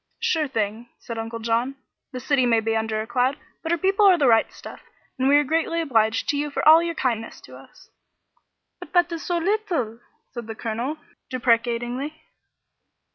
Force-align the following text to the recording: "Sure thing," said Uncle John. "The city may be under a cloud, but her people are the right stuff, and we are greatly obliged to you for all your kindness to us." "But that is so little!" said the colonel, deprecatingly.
"Sure 0.19 0.47
thing," 0.47 0.89
said 0.97 1.19
Uncle 1.19 1.37
John. 1.37 1.75
"The 2.11 2.19
city 2.19 2.47
may 2.47 2.59
be 2.59 2.75
under 2.75 3.01
a 3.01 3.05
cloud, 3.05 3.37
but 3.61 3.71
her 3.71 3.77
people 3.77 4.07
are 4.07 4.17
the 4.17 4.25
right 4.27 4.51
stuff, 4.51 4.81
and 5.19 5.29
we 5.29 5.35
are 5.35 5.43
greatly 5.43 5.79
obliged 5.79 6.27
to 6.29 6.37
you 6.37 6.49
for 6.49 6.67
all 6.67 6.81
your 6.81 6.95
kindness 6.95 7.39
to 7.41 7.55
us." 7.55 7.91
"But 8.79 8.93
that 8.93 9.11
is 9.11 9.21
so 9.23 9.37
little!" 9.37 9.99
said 10.33 10.47
the 10.47 10.55
colonel, 10.55 10.97
deprecatingly. 11.29 12.19